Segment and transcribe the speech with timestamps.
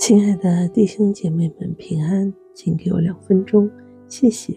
[0.00, 3.70] 亲爱的弟兄姐妹们，平安，请给我两分钟，
[4.08, 4.56] 谢谢。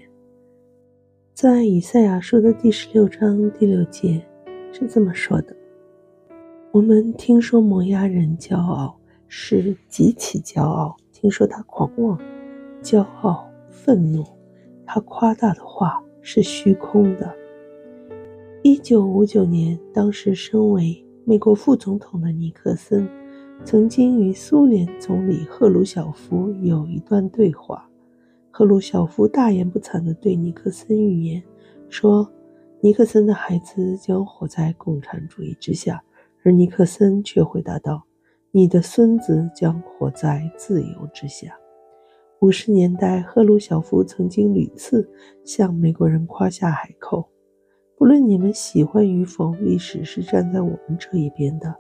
[1.34, 4.26] 在以赛亚书的第十六章第六节
[4.72, 5.54] 是这么说的
[6.72, 8.98] ：“我们听说摩押人骄傲，
[9.28, 12.18] 是极其骄傲；听说他狂妄、
[12.82, 14.26] 骄傲、愤怒，
[14.86, 17.36] 他夸大的话是虚空的。”
[18.64, 23.06] 一九五九年，当时身为美国副总统的尼克森，
[23.64, 27.90] 曾经与苏联总理赫鲁晓夫有一段对话。
[28.52, 31.42] 赫鲁晓夫大言不惭地对尼克森预言
[31.88, 32.30] 说
[32.82, 36.04] ：“尼克森的孩子将活在共产主义之下。”
[36.44, 38.04] 而尼克森却回答道
[38.52, 41.56] ：“你的孙子将活在自由之下。”
[42.42, 45.10] 五十年代，赫鲁晓夫曾经屡次
[45.46, 47.30] 向美国人夸下海口
[47.96, 51.74] ：“不论你们喜欢与否，历史是站在我们这一边的。”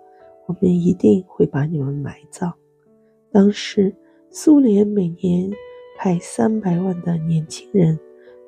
[0.46, 2.54] 我们一定会把你们埋葬。
[3.32, 3.96] 当时，
[4.30, 5.52] 苏联每年
[5.98, 8.00] 派三百万的年轻人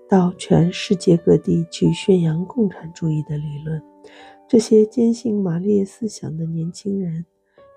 [0.10, 3.82] 到全世界各地去宣扬共产主义的理论。
[4.48, 7.26] 这些坚信马列思想的年轻人，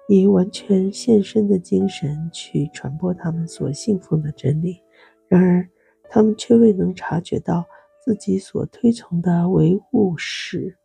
[0.09, 4.79] 以完全献身的精神去传播他们所信奉的真理。
[5.29, 5.67] 然而，
[6.11, 7.65] 他们却未能察觉到
[8.05, 10.77] 自己所推崇的唯物史。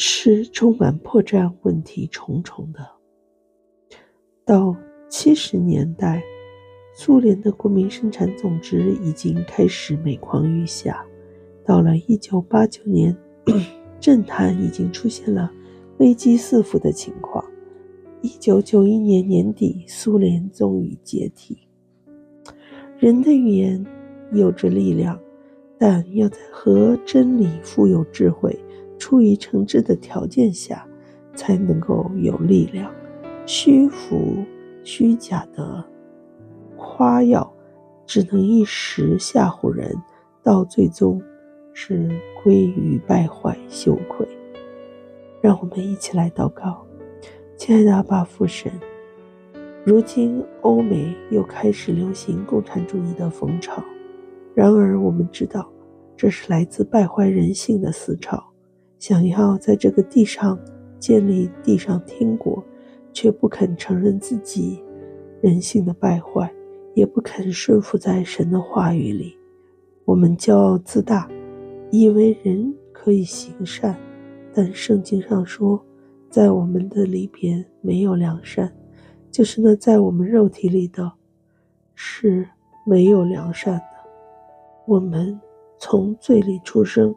[0.00, 2.88] 是充满破绽、问题重重的。
[4.44, 4.74] 到
[5.08, 6.22] 七十年代，
[6.94, 11.04] 苏联的国民生产总值已经开始每况愈下。
[11.64, 13.14] 到了一九八九年，
[13.98, 15.52] 政坛已经出现了
[15.98, 17.44] 危机四伏的情况。
[18.22, 21.58] 一九九一年年底，苏联终于解体。
[22.98, 23.84] 人的语言
[24.32, 25.20] 有着力量，
[25.76, 28.56] 但要在和真理富有智慧。
[28.98, 30.86] 出于诚挚的条件下，
[31.34, 32.92] 才能够有力量。
[33.46, 34.44] 虚浮、
[34.84, 35.84] 虚假的
[36.76, 37.50] 夸耀，
[38.04, 39.96] 只能一时吓唬人，
[40.42, 41.22] 到最终
[41.72, 42.10] 是
[42.42, 44.26] 归于败坏、羞愧。
[45.40, 46.84] 让我们一起来祷告，
[47.56, 48.72] 亲爱的阿爸父神，
[49.84, 53.82] 如今欧美又开始流行共产主义的风潮，
[54.54, 55.70] 然而我们知道，
[56.16, 58.44] 这是来自败坏人性的思潮。
[58.98, 60.58] 想要在这个地上
[60.98, 62.62] 建立地上天国，
[63.12, 64.82] 却不肯承认自己
[65.40, 66.52] 人性的败坏，
[66.94, 69.36] 也不肯顺服在神的话语里。
[70.04, 71.30] 我们骄傲自大，
[71.90, 73.96] 以为人可以行善，
[74.52, 75.80] 但圣经上说，
[76.28, 78.72] 在我们的里边没有良善，
[79.30, 81.12] 就是那在我们肉体里的，
[81.94, 82.48] 是
[82.84, 84.10] 没有良善的。
[84.86, 85.38] 我们
[85.78, 87.14] 从罪里出生，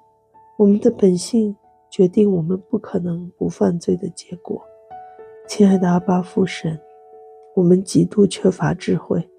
[0.58, 1.56] 我们的本性。
[1.92, 4.64] 决定我们不可能不犯罪的结果，
[5.46, 6.80] 亲爱的阿巴父神，
[7.54, 9.30] 我们极度缺乏智慧，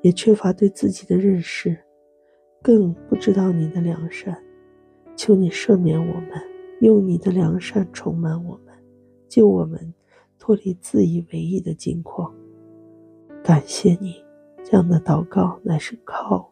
[0.00, 1.78] 也缺乏对自己的认识，
[2.60, 4.36] 更不知道你的良善。
[5.14, 6.30] 求你赦免我们，
[6.80, 8.74] 用你的良善充满我们，
[9.28, 9.94] 救我们
[10.40, 12.34] 脱离自以为义的境况。
[13.44, 14.16] 感谢你，
[14.64, 16.50] 这样的祷告乃是靠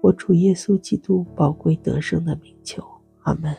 [0.00, 2.82] 我主耶稣基督宝贵得胜的名求。
[3.22, 3.54] 阿门。